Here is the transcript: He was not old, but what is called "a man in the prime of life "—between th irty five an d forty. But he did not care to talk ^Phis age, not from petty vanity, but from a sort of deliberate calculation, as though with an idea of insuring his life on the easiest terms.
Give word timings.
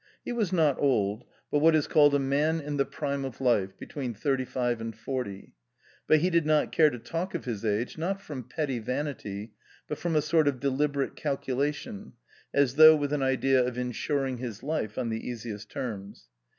He 0.25 0.31
was 0.31 0.51
not 0.51 0.79
old, 0.79 1.25
but 1.51 1.59
what 1.59 1.75
is 1.75 1.85
called 1.85 2.15
"a 2.15 2.17
man 2.19 2.59
in 2.59 2.77
the 2.77 2.85
prime 2.87 3.23
of 3.23 3.39
life 3.39 3.77
"—between 3.77 4.15
th 4.15 4.23
irty 4.23 4.47
five 4.47 4.81
an 4.81 4.89
d 4.89 4.97
forty. 4.97 5.53
But 6.07 6.21
he 6.21 6.31
did 6.31 6.43
not 6.43 6.71
care 6.71 6.89
to 6.89 6.97
talk 6.97 7.33
^Phis 7.33 7.63
age, 7.63 7.99
not 7.99 8.19
from 8.19 8.45
petty 8.49 8.79
vanity, 8.79 9.51
but 9.87 9.99
from 9.99 10.15
a 10.15 10.23
sort 10.23 10.47
of 10.47 10.59
deliberate 10.59 11.15
calculation, 11.15 12.13
as 12.51 12.77
though 12.77 12.95
with 12.95 13.13
an 13.13 13.21
idea 13.21 13.63
of 13.63 13.77
insuring 13.77 14.39
his 14.39 14.63
life 14.63 14.97
on 14.97 15.09
the 15.09 15.23
easiest 15.29 15.69
terms. 15.69 16.29